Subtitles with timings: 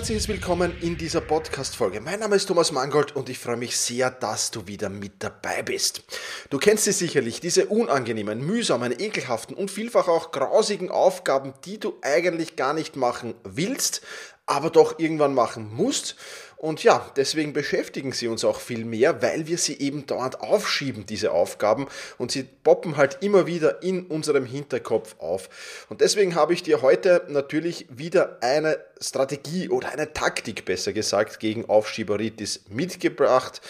[0.00, 2.00] Herzliches Willkommen in dieser Podcast-Folge.
[2.00, 5.60] Mein Name ist Thomas Mangold und ich freue mich sehr, dass du wieder mit dabei
[5.62, 6.04] bist.
[6.48, 11.98] Du kennst sie sicherlich, diese unangenehmen, mühsamen, ekelhaften und vielfach auch grausigen Aufgaben, die du
[12.00, 14.00] eigentlich gar nicht machen willst,
[14.46, 16.16] aber doch irgendwann machen musst
[16.60, 21.06] und ja, deswegen beschäftigen sie uns auch viel mehr, weil wir sie eben dauernd aufschieben,
[21.06, 21.88] diese Aufgaben.
[22.18, 25.48] Und sie poppen halt immer wieder in unserem Hinterkopf auf.
[25.88, 31.40] Und deswegen habe ich dir heute natürlich wieder eine Strategie oder eine Taktik, besser gesagt,
[31.40, 33.62] gegen Aufschieberitis mitgebracht.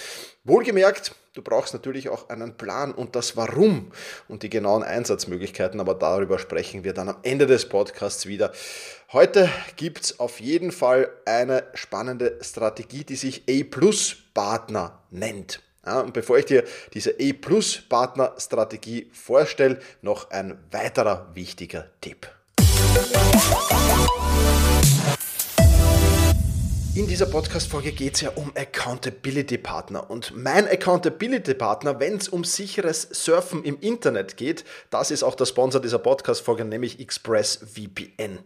[0.43, 3.93] Wohlgemerkt, du brauchst natürlich auch einen Plan und das Warum
[4.29, 8.53] und die genauen Einsatzmöglichkeiten, aber darüber sprechen wir dann am Ende des Podcasts wieder.
[9.13, 15.63] Heute gibt es auf jeden Fall eine spannende Strategie, die sich A-Plus-Partner nennt.
[15.85, 22.29] Ja, und bevor ich dir diese A-Plus-Partner-Strategie vorstelle, noch ein weiterer wichtiger Tipp.
[26.93, 30.11] In dieser Podcast-Folge geht es ja um Accountability-Partner.
[30.11, 35.45] Und mein Accountability-Partner, wenn es um sicheres Surfen im Internet geht, das ist auch der
[35.45, 38.41] Sponsor dieser Podcast-Folge, nämlich ExpressVPN.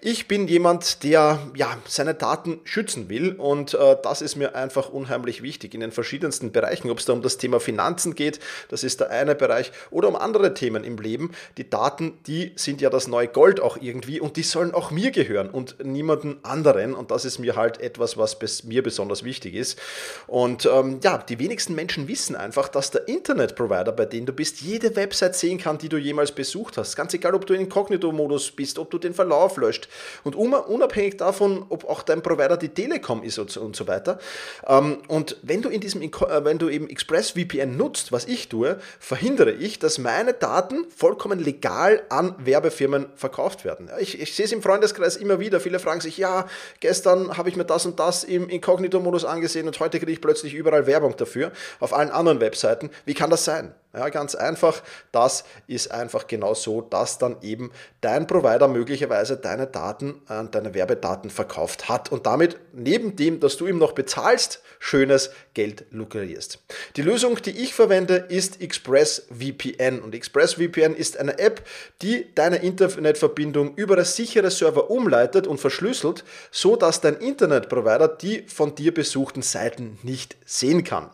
[0.00, 4.88] Ich bin jemand, der ja, seine Daten schützen will und äh, das ist mir einfach
[4.88, 8.82] unheimlich wichtig in den verschiedensten Bereichen, ob es da um das Thema Finanzen geht, das
[8.82, 11.30] ist der eine Bereich, oder um andere Themen im Leben.
[11.56, 15.12] Die Daten, die sind ja das neue Gold auch irgendwie und die sollen auch mir
[15.12, 19.54] gehören und niemanden anderen und das ist mir halt halt etwas, was mir besonders wichtig
[19.54, 19.78] ist.
[20.26, 24.60] Und ähm, ja, die wenigsten Menschen wissen einfach, dass der Internetprovider, bei dem du bist,
[24.60, 26.96] jede Website sehen kann, die du jemals besucht hast.
[26.96, 29.88] Ganz egal, ob du in Inkognito-Modus bist, ob du den Verlauf löscht.
[30.24, 34.18] Und unabhängig davon, ob auch dein Provider die Telekom ist und so, und so weiter.
[34.66, 36.10] Ähm, und wenn du in diesem, äh,
[36.44, 42.02] wenn du eben ExpressVPN nutzt, was ich tue, verhindere ich, dass meine Daten vollkommen legal
[42.08, 43.90] an Werbefirmen verkauft werden.
[43.98, 45.60] Ich, ich sehe es im Freundeskreis immer wieder.
[45.60, 46.46] Viele fragen sich, ja,
[46.80, 50.54] gestern habe ich mir das und das im Inkognito-Modus angesehen und heute kriege ich plötzlich
[50.54, 52.90] überall Werbung dafür, auf allen anderen Webseiten.
[53.04, 53.74] Wie kann das sein?
[53.96, 54.82] Ja, ganz einfach.
[55.10, 57.70] Das ist einfach genau so, dass dann eben
[58.02, 63.56] dein Provider möglicherweise deine Daten, äh, deine Werbedaten verkauft hat und damit neben dem, dass
[63.56, 66.58] du ihm noch bezahlst, schönes Geld lukrierst.
[66.96, 71.66] Die Lösung, die ich verwende, ist ExpressVPN und ExpressVPN ist eine App,
[72.02, 78.42] die deine Internetverbindung über das sichere Server umleitet und verschlüsselt, so dass dein Internetprovider die
[78.46, 81.10] von dir besuchten Seiten nicht sehen kann.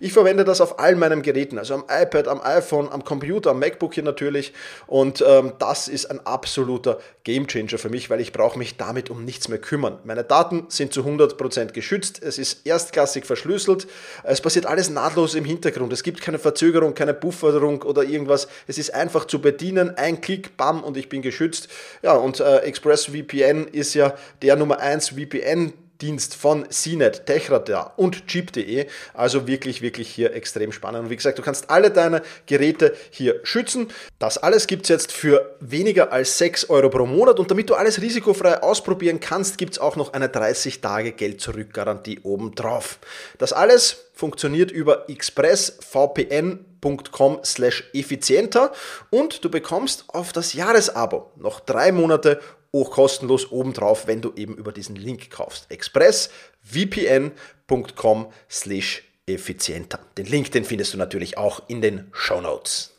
[0.00, 3.58] Ich verwende das auf all meinen Geräten, also am iPad, am iPhone, am Computer, am
[3.58, 4.52] MacBook hier natürlich.
[4.86, 9.24] Und ähm, das ist ein absoluter Gamechanger für mich, weil ich brauche mich damit um
[9.24, 9.98] nichts mehr kümmern.
[10.04, 12.22] Meine Daten sind zu 100% geschützt.
[12.22, 13.86] Es ist erstklassig verschlüsselt.
[14.24, 15.92] Es passiert alles nahtlos im Hintergrund.
[15.92, 18.48] Es gibt keine Verzögerung, keine Bufferung oder irgendwas.
[18.66, 19.96] Es ist einfach zu bedienen.
[19.96, 21.68] Ein Klick, bam, und ich bin geschützt.
[22.02, 28.26] Ja, und äh, ExpressVPN ist ja der Nummer 1 VPN Dienst von CNET, Techradar und
[28.26, 28.86] Chip.de.
[29.14, 31.04] Also wirklich, wirklich hier extrem spannend.
[31.04, 33.88] Und wie gesagt, du kannst alle deine Geräte hier schützen.
[34.18, 37.38] Das alles gibt es jetzt für weniger als 6 Euro pro Monat.
[37.38, 42.98] Und damit du alles risikofrei ausprobieren kannst, gibt es auch noch eine 30-Tage-Geld-Zurück-Garantie obendrauf.
[43.38, 48.72] Das alles funktioniert über expressvpn.com slash effizienter
[49.10, 52.40] und du bekommst auf das Jahresabo noch drei Monate
[52.76, 55.70] hochkostenlos obendrauf, wenn du eben über diesen Link kaufst.
[55.70, 59.98] expressvpn.com slash effizienter.
[60.18, 62.92] Den Link, den findest du natürlich auch in den Show Notes.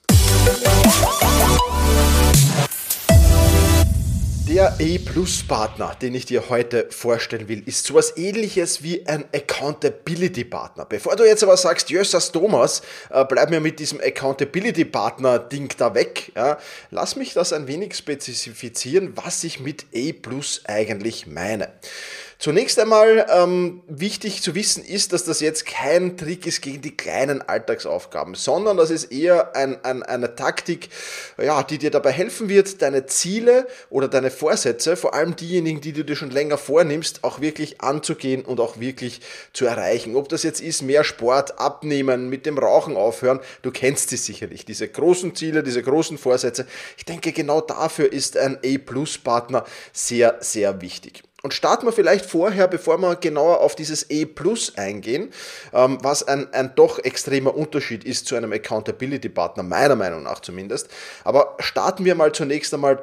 [4.57, 10.86] Der E-Plus-Partner, den ich dir heute vorstellen will, ist sowas ähnliches wie ein Accountability-Partner.
[10.86, 12.81] Bevor du jetzt aber sagst, Jössas Thomas,
[13.12, 16.57] äh, bleib mir mit diesem Accountability-Partner-Ding da weg, ja,
[16.89, 21.71] lass mich das ein wenig spezifizieren, was ich mit E-Plus eigentlich meine.
[22.39, 26.95] Zunächst einmal ähm, wichtig zu wissen ist, dass das jetzt kein Trick ist gegen die
[26.95, 30.89] kleinen Alltagsaufgaben, sondern das ist eher ein, ein, eine Taktik,
[31.42, 35.94] ja, die dir dabei helfen wird, deine Ziele oder deine Vorsätze, vor allem diejenigen, die
[35.94, 40.16] du dir schon länger vornimmst, auch wirklich anzugehen und auch wirklich zu erreichen.
[40.16, 44.63] Ob das jetzt ist, mehr Sport abnehmen, mit dem Rauchen aufhören, du kennst sie sicherlich,
[44.63, 46.68] diese großen Ziele, diese großen Vorsätze.
[46.98, 51.24] Ich denke, genau dafür ist ein A-Plus-Partner sehr, sehr wichtig.
[51.48, 55.32] Und starten wir vielleicht vorher, bevor wir genauer auf dieses E Plus eingehen,
[55.72, 60.42] ähm, was ein, ein doch extremer Unterschied ist zu einem Accountability Partner, meiner Meinung nach
[60.42, 60.90] zumindest.
[61.24, 63.02] Aber starten wir mal zunächst einmal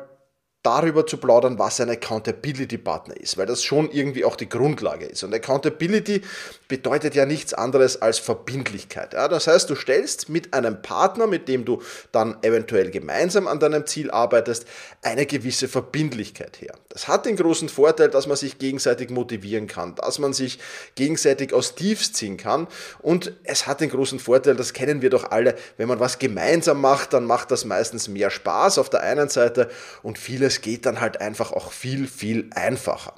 [0.65, 5.05] darüber zu plaudern, was ein Accountability Partner ist, weil das schon irgendwie auch die Grundlage
[5.05, 5.23] ist.
[5.23, 6.23] Und Accountability
[6.69, 9.13] bedeutet ja nichts anderes als Verbindlichkeit.
[9.13, 11.83] Ja, das heißt, du stellst mit einem Partner, mit dem du
[12.13, 14.67] dann eventuell gemeinsam an deinem Ziel arbeitest,
[15.03, 16.75] eine gewisse Verbindlichkeit her.
[16.89, 20.59] Das hat den großen Vorteil, dass man sich gegenseitig motivieren kann, dass man sich
[20.95, 22.69] gegenseitig aus Tiefs ziehen kann
[23.03, 26.81] und es hat den großen Vorteil, das kennen wir doch alle, wenn man was gemeinsam
[26.81, 29.69] macht, dann macht das meistens mehr Spaß auf der einen Seite
[30.03, 33.15] und vieles es geht dann halt einfach auch viel, viel einfacher.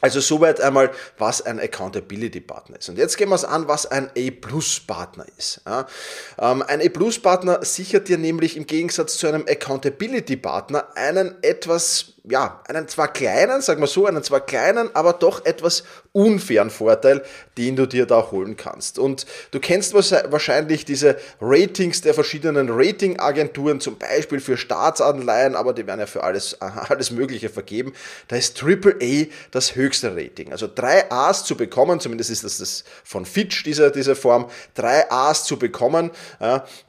[0.00, 2.88] Also soweit einmal, was ein Accountability Partner ist.
[2.88, 5.60] Und jetzt gehen wir es an, was ein A-Plus-Partner ist.
[5.66, 12.60] Ähm, ein A-Plus-Partner sichert dir nämlich im Gegensatz zu einem Accountability Partner einen etwas ja,
[12.68, 17.22] einen zwar kleinen, sagen wir so, einen zwar kleinen, aber doch etwas unfairen Vorteil,
[17.56, 18.98] den du dir da holen kannst.
[18.98, 25.86] Und du kennst wahrscheinlich diese Ratings der verschiedenen Ratingagenturen, zum Beispiel für Staatsanleihen, aber die
[25.86, 27.92] werden ja für alles, alles Mögliche vergeben.
[28.28, 30.52] Da ist AAA das höchste Rating.
[30.52, 35.10] Also drei A's zu bekommen, zumindest ist das das von Fitch, diese, diese Form, drei
[35.10, 36.10] A's zu bekommen,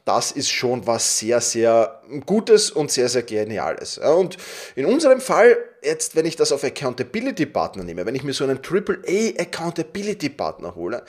[0.04, 3.98] das ist schon was sehr, sehr Gutes und sehr, sehr Geniales.
[3.98, 4.36] Und
[4.74, 8.44] in unserem Fall, jetzt, wenn ich das auf Accountability Partner nehme, wenn ich mir so
[8.44, 11.04] einen AAA Accountability Partner hole,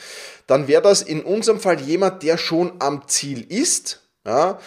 [0.48, 4.60] dann wäre das in unserem Fall jemand, der schon am Ziel ist, ja,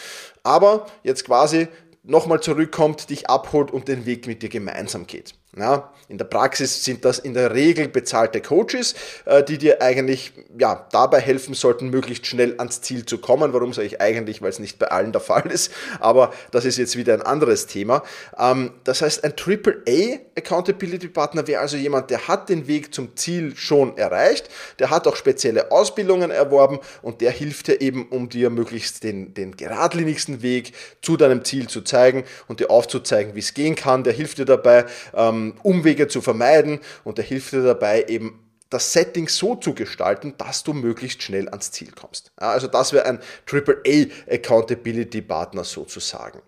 [0.42, 1.68] aber jetzt quasi
[2.02, 5.34] nochmal zurückkommt, dich abholt und den Weg mit dir gemeinsam geht.
[5.56, 8.94] Ja, in der Praxis sind das in der Regel bezahlte Coaches,
[9.24, 13.52] äh, die dir eigentlich ja, dabei helfen sollten, möglichst schnell ans Ziel zu kommen.
[13.52, 14.42] Warum sage ich eigentlich?
[14.42, 15.70] Weil es nicht bei allen der Fall ist.
[16.00, 18.02] Aber das ist jetzt wieder ein anderes Thema.
[18.36, 23.16] Ähm, das heißt, ein AAA Accountability Partner wäre also jemand, der hat den Weg zum
[23.16, 28.28] Ziel schon erreicht, der hat auch spezielle Ausbildungen erworben und der hilft dir eben, um
[28.28, 33.40] dir möglichst den, den geradlinigsten Weg zu deinem Ziel zu zeigen und dir aufzuzeigen, wie
[33.40, 34.02] es gehen kann.
[34.02, 38.92] Der hilft dir dabei, ähm, Umwege zu vermeiden und er hilft dir dabei eben das
[38.92, 42.32] Setting so zu gestalten, dass du möglichst schnell ans Ziel kommst.
[42.36, 43.20] Also das wäre ein
[43.50, 46.42] AAA Accountability Partner sozusagen.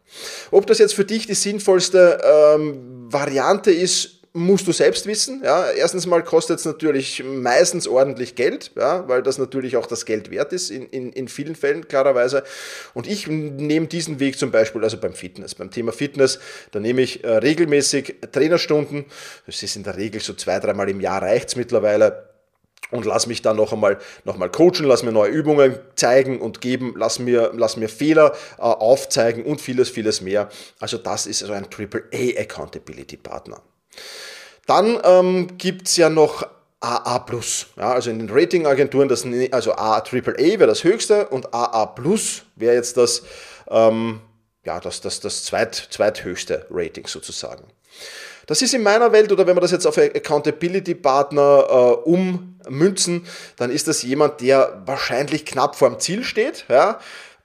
[0.50, 5.42] Ob das jetzt für dich die sinnvollste ähm, Variante ist, musst du selbst wissen.
[5.42, 5.70] Ja.
[5.70, 10.30] Erstens mal kostet es natürlich meistens ordentlich Geld, ja, weil das natürlich auch das Geld
[10.30, 12.44] wert ist, in, in, in vielen Fällen klarerweise.
[12.94, 15.54] Und ich nehme diesen Weg zum Beispiel, also beim Fitness.
[15.54, 16.38] Beim Thema Fitness,
[16.70, 19.06] da nehme ich äh, regelmäßig Trainerstunden.
[19.46, 22.30] Das ist in der Regel so zwei, dreimal im Jahr reicht es mittlerweile
[22.90, 26.60] und lass mich dann noch einmal, noch einmal coachen, lass mir neue Übungen zeigen und
[26.60, 30.50] geben, lass mir, lass mir Fehler äh, aufzeigen und vieles, vieles mehr.
[30.78, 33.62] Also das ist so ein AAA Accountability Partner.
[34.66, 36.46] Dann ähm, gibt es ja noch
[36.80, 37.24] AA+.
[37.76, 41.94] Ja, also in den Ratingagenturen, das, also AA AAA wäre das höchste und AA
[42.56, 43.22] wäre jetzt das,
[43.68, 44.20] ähm,
[44.64, 47.64] ja, das, das, das zweit, zweithöchste Rating sozusagen.
[48.46, 53.26] Das ist in meiner Welt, oder wenn wir das jetzt auf Accountability-Partner äh, ummünzen,
[53.56, 57.00] dann ist das jemand, der wahrscheinlich knapp vorm Ziel steht ja,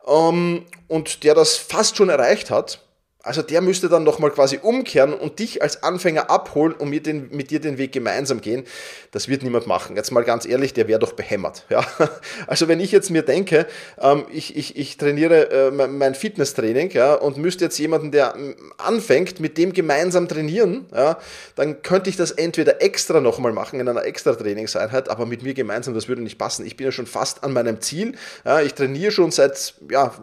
[0.06, 2.82] ähm, und der das fast schon erreicht hat
[3.24, 7.30] also der müsste dann nochmal quasi umkehren und dich als Anfänger abholen und mit, den,
[7.32, 8.64] mit dir den Weg gemeinsam gehen.
[9.12, 9.96] Das wird niemand machen.
[9.96, 11.66] Jetzt mal ganz ehrlich, der wäre doch behämmert.
[11.70, 11.86] Ja?
[12.48, 13.68] Also wenn ich jetzt mir denke,
[14.00, 18.56] ähm, ich, ich, ich trainiere äh, mein Fitnesstraining ja, und müsste jetzt jemanden, der ähm,
[18.78, 21.18] anfängt, mit dem gemeinsam trainieren, ja,
[21.56, 25.54] dann könnte ich das entweder extra nochmal machen in einer extra Trainingseinheit, aber mit mir
[25.54, 26.66] gemeinsam, das würde nicht passen.
[26.66, 28.16] Ich bin ja schon fast an meinem Ziel.
[28.44, 30.14] Ja, ich trainiere schon seit ja,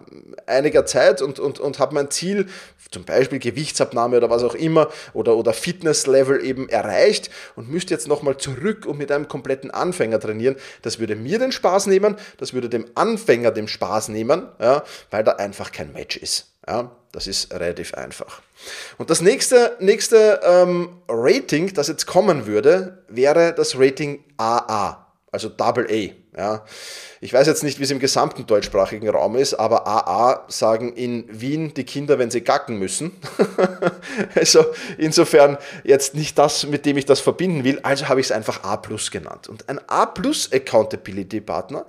[0.47, 2.47] einiger Zeit und, und, und habe mein Ziel
[2.91, 8.09] zum Beispiel Gewichtsabnahme oder was auch immer oder, oder Fitnesslevel eben erreicht und müsste jetzt
[8.09, 12.53] nochmal zurück und mit einem kompletten Anfänger trainieren, das würde mir den Spaß nehmen, das
[12.55, 16.47] würde dem Anfänger den Spaß nehmen, ja, weil da einfach kein Match ist.
[16.67, 18.43] Ja, das ist relativ einfach.
[18.99, 25.49] Und das nächste, nächste ähm, Rating, das jetzt kommen würde, wäre das Rating AA, also
[25.49, 26.39] Double A.
[26.39, 26.65] Ja.
[27.21, 31.25] Ich weiß jetzt nicht, wie es im gesamten deutschsprachigen Raum ist, aber AA sagen in
[31.29, 33.13] Wien die Kinder, wenn sie gacken müssen.
[34.35, 34.65] also
[34.97, 38.63] insofern jetzt nicht das, mit dem ich das verbinden will, also habe ich es einfach
[38.65, 39.49] A Plus genannt.
[39.49, 41.87] Und ein A Plus Accountability Partner,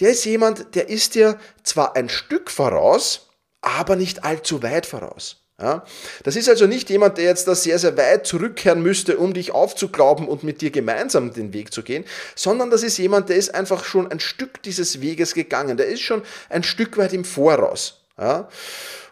[0.00, 3.28] der ist jemand, der ist dir zwar ein Stück voraus,
[3.60, 5.41] aber nicht allzu weit voraus.
[5.60, 5.84] Ja?
[6.24, 9.52] Das ist also nicht jemand, der jetzt da sehr, sehr weit zurückkehren müsste, um dich
[9.52, 12.04] aufzuglauben und mit dir gemeinsam den Weg zu gehen,
[12.34, 15.76] sondern das ist jemand, der ist einfach schon ein Stück dieses Weges gegangen.
[15.76, 18.02] Der ist schon ein Stück weit im Voraus.
[18.18, 18.48] Ja?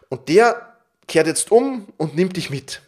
[0.09, 0.75] Und der
[1.07, 2.81] kehrt jetzt um und nimmt dich mit.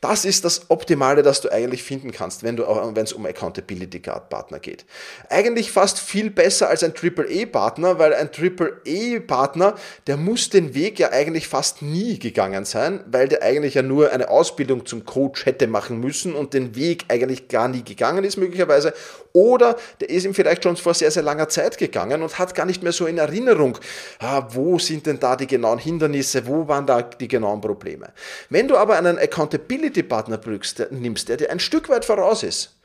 [0.00, 4.58] Das ist das Optimale, das du eigentlich finden kannst, wenn es um Accountability Guard Partner
[4.58, 4.84] geht.
[5.28, 9.74] Eigentlich fast viel besser als ein AAA-Partner, weil ein AAA-Partner,
[10.06, 14.12] der muss den Weg ja eigentlich fast nie gegangen sein, weil der eigentlich ja nur
[14.12, 18.36] eine Ausbildung zum Coach hätte machen müssen und den Weg eigentlich gar nie gegangen ist
[18.36, 18.94] möglicherweise.
[19.32, 22.66] Oder der ist ihm vielleicht schon vor sehr, sehr langer Zeit gegangen und hat gar
[22.66, 23.78] nicht mehr so in Erinnerung,
[24.18, 28.12] ah, wo sind denn da die genauen Hindernisse, wo waren da die genauen Probleme.
[28.50, 30.40] Wenn du aber einen Accountability Accountability-Partner
[30.90, 32.77] nimmst, der dir ein Stück weit voraus ist,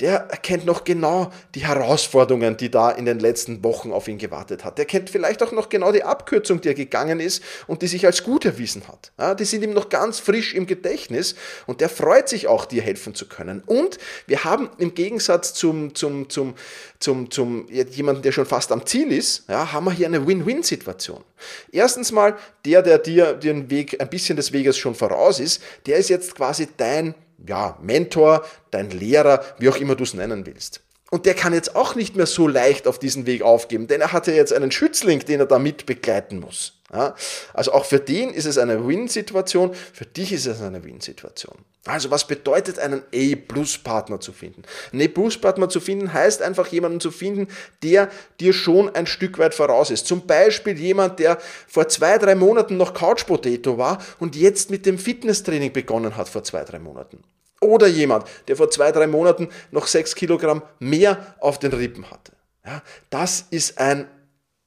[0.00, 4.64] der erkennt noch genau die Herausforderungen, die da in den letzten Wochen auf ihn gewartet
[4.64, 4.78] hat.
[4.78, 8.06] Der kennt vielleicht auch noch genau die Abkürzung, die er gegangen ist und die sich
[8.06, 9.12] als gut erwiesen hat.
[9.18, 11.34] Ja, die sind ihm noch ganz frisch im Gedächtnis
[11.66, 13.62] und der freut sich auch, dir helfen zu können.
[13.66, 16.54] Und wir haben im Gegensatz zum, zum, zum,
[16.98, 21.22] zum, zum jemanden, der schon fast am Ziel ist, ja, haben wir hier eine Win-Win-Situation.
[21.70, 25.96] Erstens mal, der, der dir den Weg, ein bisschen des Weges schon voraus ist, der
[25.98, 27.14] ist jetzt quasi dein
[27.46, 30.82] ja, Mentor, dein Lehrer, wie auch immer du es nennen willst.
[31.12, 34.14] Und der kann jetzt auch nicht mehr so leicht auf diesen Weg aufgeben, denn er
[34.14, 36.80] hat ja jetzt einen Schützling, den er da mit begleiten muss.
[36.90, 37.14] Ja,
[37.52, 41.58] also auch für den ist es eine Win-Situation, für dich ist es eine Win-Situation.
[41.84, 44.62] Also was bedeutet einen A-Plus-Partner zu finden?
[44.90, 47.48] Einen A-Plus-Partner zu finden heißt einfach jemanden zu finden,
[47.82, 48.08] der
[48.40, 50.06] dir schon ein Stück weit voraus ist.
[50.06, 51.38] Zum Beispiel jemand, der
[51.68, 56.30] vor zwei, drei Monaten noch Couch Potato war und jetzt mit dem Fitnesstraining begonnen hat
[56.30, 57.22] vor zwei, drei Monaten.
[57.62, 62.32] Oder jemand, der vor zwei, drei Monaten noch sechs Kilogramm mehr auf den Rippen hatte.
[62.66, 64.08] Ja, das ist ein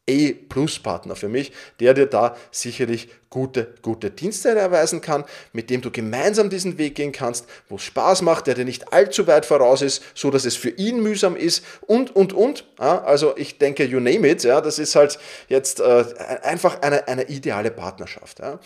[0.09, 5.91] A-Plus-Partner für mich, der dir da sicherlich gute, gute Dienste erweisen kann, mit dem du
[5.91, 9.81] gemeinsam diesen Weg gehen kannst, wo es Spaß macht, der dir nicht allzu weit voraus
[9.81, 12.65] ist, so dass es für ihn mühsam ist und, und, und.
[12.79, 16.05] Ja, also ich denke, you name it, ja, das ist halt jetzt äh,
[16.43, 18.39] einfach eine, eine ideale Partnerschaft.
[18.39, 18.59] Ja.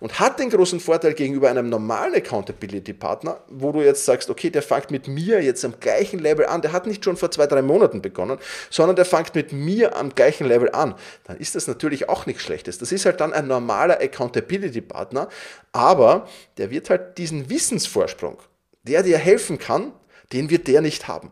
[0.00, 4.62] Und hat den großen Vorteil gegenüber einem normalen Accountability-Partner, wo du jetzt sagst, okay, der
[4.62, 7.62] fängt mit mir jetzt am gleichen Level an, der hat nicht schon vor zwei, drei
[7.62, 8.38] Monaten begonnen,
[8.70, 10.94] sondern der fängt mit mir am gleichen Level an,
[11.24, 12.78] dann ist das natürlich auch nichts Schlechtes.
[12.78, 15.28] Das ist halt dann ein normaler Accountability Accountability-Partner,
[15.72, 18.38] aber der wird halt diesen Wissensvorsprung,
[18.82, 19.92] der dir helfen kann,
[20.32, 21.30] den wird der nicht haben.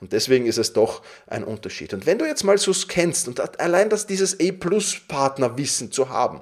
[0.00, 1.92] Und deswegen ist es doch ein Unterschied.
[1.92, 6.40] Und wenn du jetzt mal so scannst und allein das dieses A-Plus-Partner-Wissen zu haben,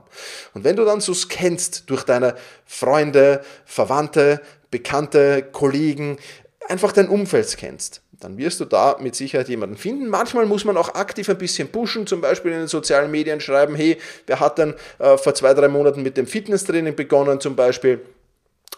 [0.53, 4.41] und wenn du dann so scannst durch deine Freunde, Verwandte,
[4.71, 6.19] Bekannte, Kollegen,
[6.69, 10.09] einfach dein Umfeld kennst dann wirst du da mit Sicherheit jemanden finden.
[10.09, 13.75] Manchmal muss man auch aktiv ein bisschen pushen, zum Beispiel in den sozialen Medien schreiben,
[13.75, 18.01] hey, wer hat denn äh, vor zwei, drei Monaten mit dem Fitnesstraining begonnen zum Beispiel.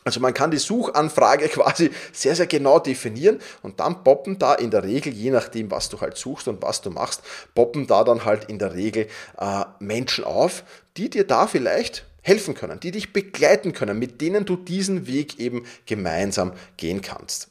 [0.02, 4.72] Also man kann die Suchanfrage quasi sehr, sehr genau definieren und dann poppen da in
[4.72, 7.22] der Regel, je nachdem, was du halt suchst und was du machst,
[7.54, 9.06] poppen da dann halt in der Regel
[9.38, 10.64] äh, Menschen auf,
[10.96, 15.38] die dir da vielleicht helfen können, die dich begleiten können, mit denen du diesen Weg
[15.38, 17.48] eben gemeinsam gehen kannst.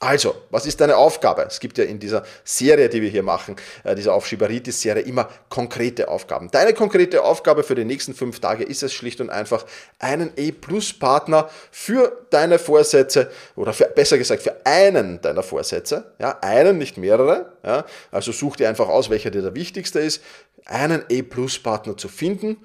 [0.00, 1.42] Also, was ist deine Aufgabe?
[1.42, 6.08] Es gibt ja in dieser Serie, die wir hier machen, äh, dieser Aufschieberitis-Serie, immer konkrete
[6.08, 6.50] Aufgaben.
[6.52, 9.64] Deine konkrete Aufgabe für die nächsten fünf Tage ist es schlicht und einfach,
[9.98, 16.78] einen A-Plus-Partner für deine Vorsätze oder für, besser gesagt für einen deiner Vorsätze, ja, einen,
[16.78, 20.22] nicht mehrere, ja, also such dir einfach aus, welcher dir der wichtigste ist,
[20.64, 22.58] einen A-Plus-Partner zu finden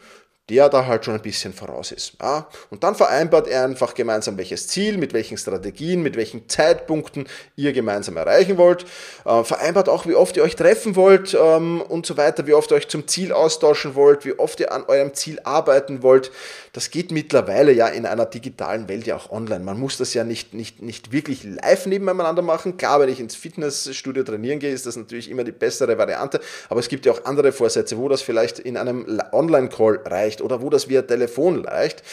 [0.50, 2.14] der da halt schon ein bisschen voraus ist.
[2.22, 2.48] Ja?
[2.70, 7.72] Und dann vereinbart er einfach gemeinsam, welches Ziel, mit welchen Strategien, mit welchen Zeitpunkten ihr
[7.72, 8.86] gemeinsam erreichen wollt.
[9.24, 12.72] Äh, vereinbart auch, wie oft ihr euch treffen wollt ähm, und so weiter, wie oft
[12.72, 16.30] ihr euch zum Ziel austauschen wollt, wie oft ihr an eurem Ziel arbeiten wollt.
[16.74, 19.64] Das geht mittlerweile ja in einer digitalen Welt ja auch online.
[19.64, 22.76] Man muss das ja nicht, nicht, nicht wirklich live nebeneinander machen.
[22.76, 26.42] Klar, wenn ich ins Fitnessstudio trainieren gehe, ist das natürlich immer die bessere Variante.
[26.68, 30.42] Aber es gibt ja auch andere Vorsätze, wo das vielleicht in einem Online-Call reicht leicht
[30.42, 32.04] oder wo das via Telefon leicht.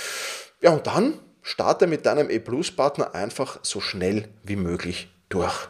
[0.61, 5.69] Ja, und dann starte mit deinem E-Plus-Partner einfach so schnell wie möglich durch.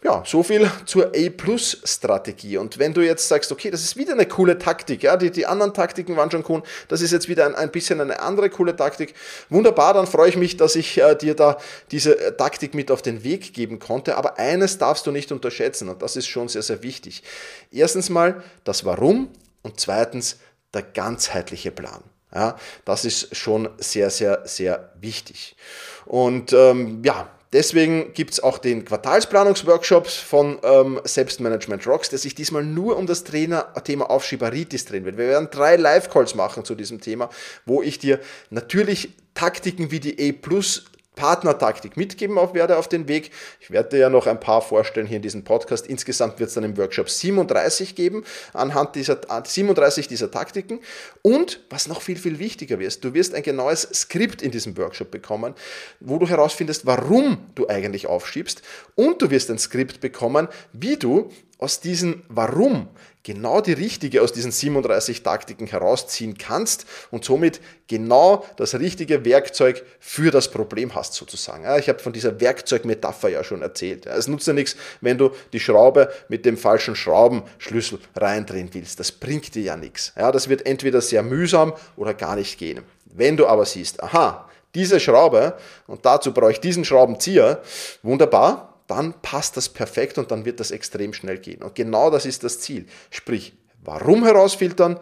[0.00, 2.56] Ja, so viel zur A-Plus-Strategie.
[2.56, 5.44] Und wenn du jetzt sagst, okay, das ist wieder eine coole Taktik, ja, die, die
[5.44, 8.76] anderen Taktiken waren schon cool, das ist jetzt wieder ein, ein bisschen eine andere coole
[8.76, 9.14] Taktik.
[9.48, 11.58] Wunderbar, dann freue ich mich, dass ich äh, dir da
[11.90, 14.16] diese äh, Taktik mit auf den Weg geben konnte.
[14.16, 17.24] Aber eines darfst du nicht unterschätzen und das ist schon sehr, sehr wichtig.
[17.72, 19.30] Erstens mal das Warum
[19.62, 20.38] und zweitens
[20.74, 22.02] der ganzheitliche Plan.
[22.34, 25.56] Ja, das ist schon sehr, sehr, sehr wichtig.
[26.04, 32.34] Und ähm, ja, deswegen gibt es auch den Quartalsplanungsworkshops von ähm, Selbstmanagement Rocks, der sich
[32.34, 35.16] diesmal nur um das Trainer Thema Aufschieberitis drehen wird.
[35.16, 37.30] Wir werden drei Live-Calls machen zu diesem Thema,
[37.64, 38.20] wo ich dir
[38.50, 40.84] natürlich Taktiken wie die E Plus
[41.18, 43.32] Partnertaktik mitgeben auf, werde auf den Weg.
[43.60, 45.88] Ich werde dir ja noch ein paar vorstellen hier in diesem Podcast.
[45.88, 50.78] Insgesamt wird es dann im Workshop 37 geben, anhand dieser 37 dieser Taktiken.
[51.22, 55.10] Und was noch viel, viel wichtiger ist, du wirst ein genaues Skript in diesem Workshop
[55.10, 55.54] bekommen,
[55.98, 58.62] wo du herausfindest, warum du eigentlich aufschiebst.
[58.94, 62.88] Und du wirst ein Skript bekommen, wie du aus diesem Warum
[63.24, 69.84] genau die richtige aus diesen 37 Taktiken herausziehen kannst und somit genau das richtige Werkzeug
[70.00, 71.64] für das Problem hast sozusagen.
[71.78, 74.06] Ich habe von dieser Werkzeugmetapher ja schon erzählt.
[74.06, 78.98] Es nutzt ja nichts, wenn du die Schraube mit dem falschen Schraubenschlüssel reindrehen willst.
[78.98, 80.12] Das bringt dir ja nichts.
[80.14, 82.82] Das wird entweder sehr mühsam oder gar nicht gehen.
[83.04, 87.62] Wenn du aber siehst, aha, diese Schraube und dazu brauche ich diesen Schraubenzieher,
[88.02, 91.62] wunderbar, dann passt das perfekt und dann wird das extrem schnell gehen.
[91.62, 92.86] Und genau das ist das Ziel.
[93.10, 93.52] Sprich,
[93.84, 94.98] warum herausfiltern,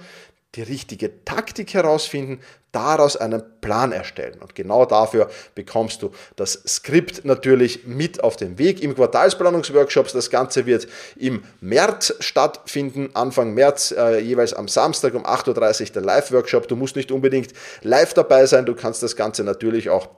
[0.57, 2.41] die richtige Taktik herausfinden,
[2.73, 4.39] daraus einen Plan erstellen.
[4.41, 10.13] Und genau dafür bekommst du das Skript natürlich mit auf den Weg im Quartalsplanungsworkshops.
[10.13, 15.93] Das Ganze wird im März stattfinden, Anfang März, äh, jeweils am Samstag um 8.30 Uhr
[15.95, 16.69] der Live-Workshop.
[16.69, 20.09] Du musst nicht unbedingt live dabei sein, du kannst das Ganze natürlich auch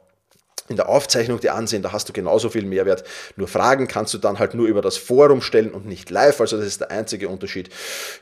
[0.68, 3.04] in der Aufzeichnung dir ansehen, da hast du genauso viel Mehrwert.
[3.36, 6.56] Nur Fragen kannst du dann halt nur über das Forum stellen und nicht live, also
[6.56, 7.70] das ist der einzige Unterschied.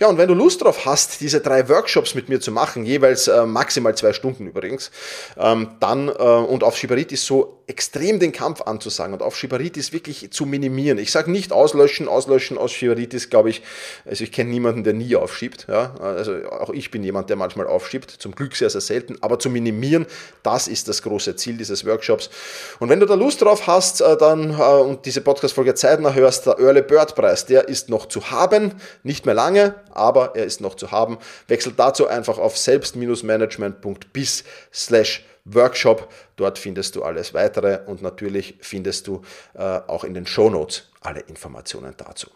[0.01, 3.29] Ja, und wenn du Lust drauf hast, diese drei Workshops mit mir zu machen, jeweils
[3.29, 4.91] äh, maximal zwei Stunden übrigens,
[5.37, 10.31] ähm, dann äh, und auf Schibaritis so extrem den Kampf anzusagen und auf Schibaritis wirklich
[10.31, 10.99] zu minimieren.
[10.99, 13.63] Ich sage nicht auslöschen, auslöschen aus Schibaritis, glaube ich,
[14.05, 15.67] also ich kenne niemanden, der nie aufschiebt.
[15.69, 15.95] Ja?
[16.01, 19.51] Also auch ich bin jemand, der manchmal aufschiebt, zum Glück sehr, sehr selten, aber zu
[19.51, 20.07] minimieren,
[20.45, 22.31] das ist das große Ziel dieses Workshops.
[22.79, 26.47] Und wenn du da Lust drauf hast, äh, dann äh, und diese Podcast-Folge zeitnah hörst,
[26.47, 30.61] der Early Bird Preis, der ist noch zu haben, nicht mehr lange, aber er ist
[30.61, 31.19] noch zu haben.
[31.49, 36.13] Wechselt dazu einfach auf selbst-management.bis slash Workshop.
[36.37, 39.23] Dort findest du alles weitere und natürlich findest du
[39.55, 42.29] äh, auch in den Show Notes alle Informationen dazu.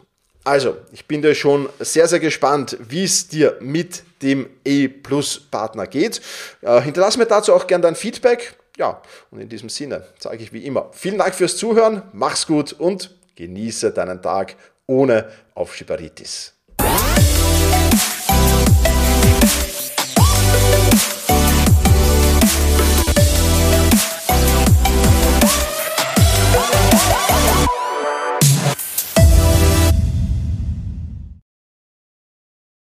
[0.43, 6.19] Also, ich bin dir schon sehr, sehr gespannt, wie es dir mit dem E-Plus-Partner geht.
[6.61, 10.51] Äh, hinterlass mir dazu auch gerne dein Feedback ja, und in diesem Sinne sage ich
[10.53, 14.55] wie immer, vielen Dank fürs Zuhören, mach's gut und genieße deinen Tag
[14.87, 16.55] ohne Aufschieberitis.
[16.79, 17.21] Thank.